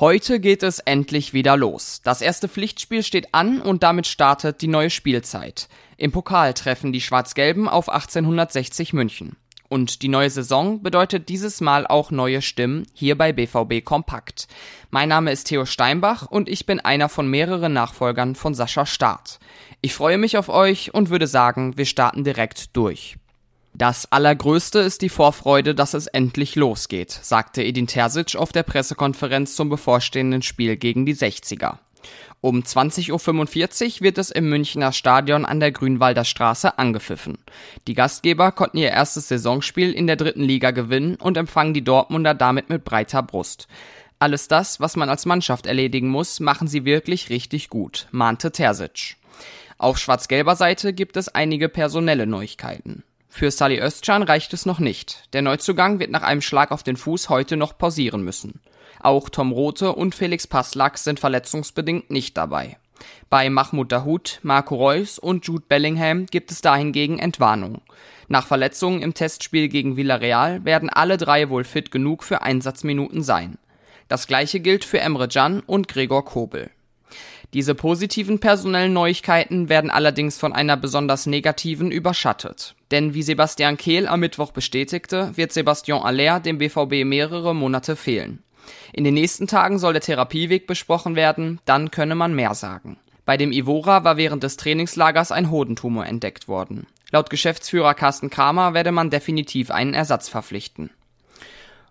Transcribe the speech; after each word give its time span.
Heute 0.00 0.40
geht 0.40 0.62
es 0.62 0.78
endlich 0.78 1.34
wieder 1.34 1.58
los. 1.58 2.00
Das 2.02 2.22
erste 2.22 2.48
Pflichtspiel 2.48 3.02
steht 3.02 3.34
an 3.34 3.60
und 3.60 3.82
damit 3.82 4.06
startet 4.06 4.62
die 4.62 4.66
neue 4.66 4.88
Spielzeit. 4.88 5.68
Im 5.98 6.10
Pokal 6.10 6.54
treffen 6.54 6.90
die 6.90 7.02
Schwarz-Gelben 7.02 7.68
auf 7.68 7.90
1860 7.90 8.94
München. 8.94 9.36
Und 9.68 10.00
die 10.00 10.08
neue 10.08 10.30
Saison 10.30 10.82
bedeutet 10.82 11.28
dieses 11.28 11.60
Mal 11.60 11.86
auch 11.86 12.10
neue 12.10 12.40
Stimmen 12.40 12.86
hier 12.94 13.18
bei 13.18 13.34
BVB 13.34 13.84
Kompakt. 13.84 14.48
Mein 14.88 15.10
Name 15.10 15.32
ist 15.32 15.48
Theo 15.48 15.66
Steinbach 15.66 16.26
und 16.26 16.48
ich 16.48 16.64
bin 16.64 16.80
einer 16.80 17.10
von 17.10 17.28
mehreren 17.28 17.74
Nachfolgern 17.74 18.36
von 18.36 18.54
Sascha 18.54 18.86
Start. 18.86 19.38
Ich 19.82 19.92
freue 19.92 20.16
mich 20.16 20.38
auf 20.38 20.48
euch 20.48 20.94
und 20.94 21.10
würde 21.10 21.26
sagen, 21.26 21.76
wir 21.76 21.84
starten 21.84 22.24
direkt 22.24 22.74
durch. 22.74 23.18
Das 23.80 24.12
Allergrößte 24.12 24.80
ist 24.80 25.00
die 25.00 25.08
Vorfreude, 25.08 25.74
dass 25.74 25.94
es 25.94 26.06
endlich 26.06 26.54
losgeht, 26.54 27.10
sagte 27.10 27.62
Edin 27.62 27.86
Terzic 27.86 28.36
auf 28.36 28.52
der 28.52 28.62
Pressekonferenz 28.62 29.56
zum 29.56 29.70
bevorstehenden 29.70 30.42
Spiel 30.42 30.76
gegen 30.76 31.06
die 31.06 31.14
60er. 31.14 31.78
Um 32.42 32.60
20.45 32.60 33.10
Uhr 33.96 34.00
wird 34.02 34.18
es 34.18 34.30
im 34.30 34.50
Münchner 34.50 34.92
Stadion 34.92 35.46
an 35.46 35.60
der 35.60 35.72
Grünwalder 35.72 36.26
Straße 36.26 36.78
angepfiffen. 36.78 37.38
Die 37.86 37.94
Gastgeber 37.94 38.52
konnten 38.52 38.76
ihr 38.76 38.90
erstes 38.90 39.28
Saisonspiel 39.28 39.92
in 39.92 40.06
der 40.06 40.16
dritten 40.16 40.42
Liga 40.42 40.72
gewinnen 40.72 41.16
und 41.16 41.38
empfangen 41.38 41.72
die 41.72 41.82
Dortmunder 41.82 42.34
damit 42.34 42.68
mit 42.68 42.84
breiter 42.84 43.22
Brust. 43.22 43.66
Alles 44.18 44.46
das, 44.46 44.80
was 44.80 44.96
man 44.96 45.08
als 45.08 45.24
Mannschaft 45.24 45.64
erledigen 45.64 46.10
muss, 46.10 46.38
machen 46.38 46.68
sie 46.68 46.84
wirklich 46.84 47.30
richtig 47.30 47.70
gut, 47.70 48.08
mahnte 48.10 48.52
Terzic. 48.52 49.16
Auf 49.78 49.96
schwarz-gelber 49.96 50.54
Seite 50.54 50.92
gibt 50.92 51.16
es 51.16 51.34
einige 51.34 51.70
personelle 51.70 52.26
Neuigkeiten. 52.26 53.04
Für 53.32 53.50
Sally 53.52 53.80
Özcan 53.80 54.24
reicht 54.24 54.52
es 54.52 54.66
noch 54.66 54.80
nicht. 54.80 55.32
Der 55.32 55.40
Neuzugang 55.40 56.00
wird 56.00 56.10
nach 56.10 56.24
einem 56.24 56.42
Schlag 56.42 56.72
auf 56.72 56.82
den 56.82 56.96
Fuß 56.96 57.28
heute 57.30 57.56
noch 57.56 57.78
pausieren 57.78 58.22
müssen. 58.22 58.60
Auch 58.98 59.30
Tom 59.30 59.52
Rote 59.52 59.94
und 59.94 60.14
Felix 60.14 60.46
Passlack 60.46 60.98
sind 60.98 61.20
verletzungsbedingt 61.20 62.10
nicht 62.10 62.36
dabei. 62.36 62.76
Bei 63.30 63.48
Mahmoud 63.48 63.92
Dahoud, 63.92 64.40
Marco 64.42 64.74
Reus 64.74 65.18
und 65.18 65.46
Jude 65.46 65.64
Bellingham 65.66 66.26
gibt 66.26 66.50
es 66.50 66.60
dahingegen 66.60 67.18
Entwarnung. 67.18 67.80
Nach 68.28 68.46
Verletzungen 68.46 69.00
im 69.00 69.14
Testspiel 69.14 69.68
gegen 69.68 69.96
Villarreal 69.96 70.64
werden 70.64 70.90
alle 70.90 71.16
drei 71.16 71.48
wohl 71.48 71.64
fit 71.64 71.90
genug 71.90 72.24
für 72.24 72.42
Einsatzminuten 72.42 73.22
sein. 73.22 73.58
Das 74.08 74.26
gleiche 74.26 74.60
gilt 74.60 74.84
für 74.84 75.00
Emre 75.00 75.28
Can 75.28 75.60
und 75.60 75.88
Gregor 75.88 76.24
Kobel. 76.24 76.70
Diese 77.52 77.74
positiven 77.74 78.38
personellen 78.38 78.92
Neuigkeiten 78.92 79.68
werden 79.68 79.90
allerdings 79.90 80.38
von 80.38 80.52
einer 80.52 80.76
besonders 80.76 81.26
negativen 81.26 81.90
überschattet. 81.90 82.76
Denn 82.92 83.12
wie 83.12 83.22
Sebastian 83.22 83.76
Kehl 83.76 84.06
am 84.06 84.20
Mittwoch 84.20 84.52
bestätigte, 84.52 85.36
wird 85.36 85.52
Sebastian 85.52 86.02
Aller 86.02 86.38
dem 86.38 86.58
BVB 86.58 87.04
mehrere 87.04 87.54
Monate 87.54 87.96
fehlen. 87.96 88.44
In 88.92 89.02
den 89.02 89.14
nächsten 89.14 89.48
Tagen 89.48 89.78
soll 89.80 89.94
der 89.94 90.02
Therapieweg 90.02 90.68
besprochen 90.68 91.16
werden, 91.16 91.60
dann 91.64 91.90
könne 91.90 92.14
man 92.14 92.34
mehr 92.34 92.54
sagen. 92.54 92.98
Bei 93.24 93.36
dem 93.36 93.52
Ivora 93.52 94.04
war 94.04 94.16
während 94.16 94.42
des 94.44 94.56
Trainingslagers 94.56 95.32
ein 95.32 95.50
Hodentumor 95.50 96.06
entdeckt 96.06 96.46
worden. 96.46 96.86
Laut 97.10 97.30
Geschäftsführer 97.30 97.94
Carsten 97.94 98.30
Kramer 98.30 98.74
werde 98.74 98.92
man 98.92 99.10
definitiv 99.10 99.70
einen 99.72 99.94
Ersatz 99.94 100.28
verpflichten. 100.28 100.90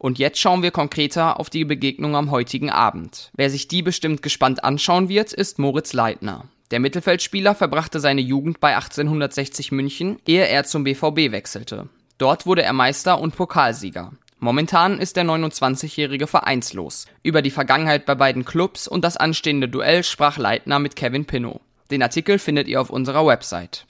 Und 0.00 0.18
jetzt 0.18 0.38
schauen 0.38 0.62
wir 0.62 0.70
konkreter 0.70 1.38
auf 1.38 1.50
die 1.50 1.66
Begegnung 1.66 2.16
am 2.16 2.30
heutigen 2.30 2.70
Abend. 2.70 3.30
Wer 3.34 3.50
sich 3.50 3.68
die 3.68 3.82
bestimmt 3.82 4.22
gespannt 4.22 4.64
anschauen 4.64 5.10
wird, 5.10 5.34
ist 5.34 5.58
Moritz 5.58 5.92
Leitner. 5.92 6.46
Der 6.70 6.80
Mittelfeldspieler 6.80 7.54
verbrachte 7.54 8.00
seine 8.00 8.22
Jugend 8.22 8.60
bei 8.60 8.74
1860 8.74 9.72
München, 9.72 10.18
ehe 10.26 10.46
er 10.46 10.64
zum 10.64 10.84
BVB 10.84 11.32
wechselte. 11.32 11.90
Dort 12.16 12.46
wurde 12.46 12.62
er 12.62 12.72
Meister 12.72 13.20
und 13.20 13.36
Pokalsieger. 13.36 14.12
Momentan 14.38 15.00
ist 15.00 15.16
der 15.16 15.24
29-Jährige 15.24 16.26
vereinslos. 16.26 17.04
Über 17.22 17.42
die 17.42 17.50
Vergangenheit 17.50 18.06
bei 18.06 18.14
beiden 18.14 18.46
Clubs 18.46 18.88
und 18.88 19.04
das 19.04 19.18
anstehende 19.18 19.68
Duell 19.68 20.02
sprach 20.02 20.38
Leitner 20.38 20.78
mit 20.78 20.96
Kevin 20.96 21.26
Pinnow. 21.26 21.60
Den 21.90 22.02
Artikel 22.02 22.38
findet 22.38 22.68
ihr 22.68 22.80
auf 22.80 22.88
unserer 22.88 23.26
Website. 23.26 23.84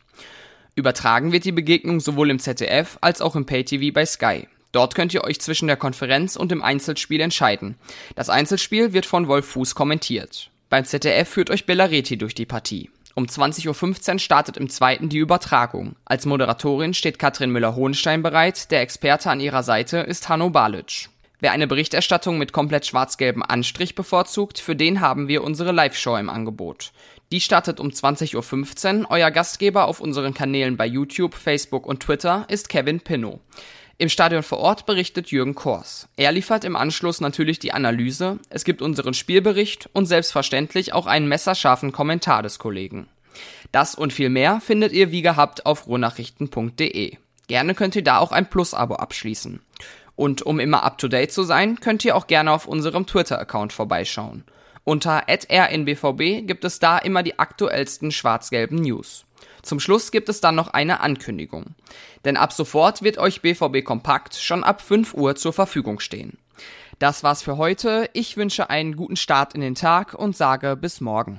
Übertragen 0.75 1.31
wird 1.31 1.45
die 1.45 1.53
Begegnung 1.53 2.01
sowohl 2.01 2.31
im 2.31 2.41
ZDF 2.41 2.99
als 3.01 3.21
auch 3.21 3.37
im 3.37 3.47
Pay-TV 3.47 3.95
bei 3.95 4.05
Sky. 4.05 4.49
Dort 4.73 4.95
könnt 4.95 5.15
ihr 5.15 5.25
euch 5.25 5.41
zwischen 5.41 5.67
der 5.67 5.77
Konferenz 5.77 6.37
und 6.37 6.51
dem 6.51 6.63
Einzelspiel 6.63 7.21
entscheiden. 7.21 7.77
Das 8.15 8.31
Einzelspiel 8.31 8.93
wird 8.93 9.07
von 9.07 9.29
Wolf 9.29 9.47
Fuß 9.47 9.75
kommentiert. 9.75 10.51
Beim 10.69 10.85
ZDF 10.85 11.29
führt 11.29 11.51
euch 11.51 11.67
Bellareti 11.67 12.17
durch 12.17 12.35
die 12.35 12.47
Partie. 12.47 12.91
Um 13.17 13.27
20.15 13.27 14.13
Uhr 14.13 14.19
startet 14.21 14.57
im 14.57 14.71
zweiten 14.71 15.09
die 15.09 15.19
Übertragung. 15.19 15.97
Als 16.05 16.27
Moderatorin 16.27 16.95
steht 16.95 17.19
Katrin 17.19 17.51
Müller-Hohenstein 17.51 18.23
bereit, 18.23 18.71
der 18.71 18.83
Experte 18.83 19.31
an 19.31 19.41
ihrer 19.41 19.65
Seite 19.65 19.99
ist 19.99 20.29
Hanno 20.29 20.51
Balic. 20.51 21.09
Wer 21.41 21.53
eine 21.53 21.67
Berichterstattung 21.67 22.39
mit 22.39 22.53
komplett 22.53 22.87
schwarz-gelbem 22.87 23.43
Anstrich 23.43 23.95
bevorzugt, 23.95 24.61
für 24.61 24.77
den 24.77 25.01
haben 25.01 25.27
wir 25.27 25.43
unsere 25.43 25.73
Live-Show 25.73 26.17
im 26.17 26.29
Angebot. 26.29 26.93
Die 27.33 27.41
startet 27.41 27.81
um 27.81 27.89
20.15 27.89 29.01
Uhr. 29.01 29.11
Euer 29.11 29.31
Gastgeber 29.31 29.87
auf 29.87 30.01
unseren 30.01 30.35
Kanälen 30.35 30.77
bei 30.77 30.87
YouTube, 30.87 31.35
Facebook 31.35 31.87
und 31.87 32.01
Twitter 32.01 32.45
ist 32.49 32.69
Kevin 32.69 33.01
Pinnow. 33.01 33.41
Im 34.01 34.09
Stadion 34.09 34.43
vor 34.43 34.61
Ort 34.61 34.87
berichtet 34.87 35.31
Jürgen 35.31 35.55
Kors. 35.55 36.09
Er 36.17 36.33
liefert 36.33 36.65
im 36.65 36.75
Anschluss 36.75 37.21
natürlich 37.21 37.59
die 37.59 37.75
Analyse, 37.75 38.39
es 38.49 38.65
gibt 38.65 38.81
unseren 38.81 39.13
Spielbericht 39.13 39.91
und 39.93 40.07
selbstverständlich 40.07 40.95
auch 40.95 41.05
einen 41.07 41.29
messerscharfen 41.29 41.93
Kommentar 41.93 42.43
des 42.43 42.59
Kollegen. 42.59 43.09
Das 43.73 43.95
und 43.95 44.15
viel 44.15 44.31
mehr 44.31 44.63
findet 44.63 44.93
ihr 44.93 45.13
wie 45.13 45.21
gehabt 45.21 45.67
auf 45.67 45.87
ruhrnachrichten.de. 45.87 47.19
Gerne 47.47 47.75
könnt 47.75 47.95
ihr 47.95 48.03
da 48.03 48.17
auch 48.17 48.33
ein 48.33 48.49
Plus-Abo 48.49 48.95
abschließen. 48.95 49.61
Und 50.17 50.41
um 50.41 50.61
immer 50.61 50.83
up 50.83 50.97
to 50.97 51.07
date 51.07 51.31
zu 51.31 51.43
sein, 51.43 51.79
könnt 51.79 52.03
ihr 52.03 52.17
auch 52.17 52.27
gerne 52.27 52.53
auf 52.53 52.65
unserem 52.65 53.07
Twitter-Account 53.07 53.75
vorbeischauen. 53.75 54.45
Unter 54.83 55.25
rnbvb 55.29 56.47
gibt 56.47 56.65
es 56.65 56.79
da 56.79 56.97
immer 56.97 57.23
die 57.23 57.39
aktuellsten 57.39 58.13
schwarz-gelben 58.13 58.79
News. 58.79 59.27
Zum 59.63 59.79
Schluss 59.81 60.11
gibt 60.11 60.29
es 60.29 60.41
dann 60.41 60.55
noch 60.55 60.69
eine 60.69 61.01
Ankündigung. 61.01 61.67
Denn 62.25 62.37
ab 62.37 62.53
sofort 62.53 63.03
wird 63.03 63.19
euch 63.19 63.43
BVB 63.43 63.85
Kompakt 63.85 64.35
schon 64.35 64.65
ab 64.65 64.83
5 64.83 65.15
Uhr 65.15 65.37
zur 65.37 65.53
Verfügung 65.53 66.01
stehen. 66.01 66.39
Das 66.99 67.23
war's 67.23 67.43
für 67.43 67.57
heute. 67.57 68.11
Ich 68.13 68.37
wünsche 68.37 68.69
einen 68.69 68.97
guten 68.97 69.17
Start 69.17 69.55
in 69.55 69.61
den 69.61 69.75
Tag 69.75 70.15
und 70.15 70.37
sage 70.37 70.77
bis 70.77 71.01
morgen. 71.01 71.39